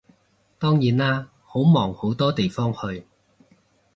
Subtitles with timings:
[0.57, 3.05] 當然啦，好忙好多地方去